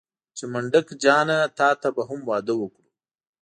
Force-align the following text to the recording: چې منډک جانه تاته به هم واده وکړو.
چې 0.37 0.43
منډک 0.51 0.87
جانه 1.03 1.37
تاته 1.57 1.89
به 1.95 2.01
هم 2.09 2.19
واده 2.29 2.53
وکړو. 2.57 2.87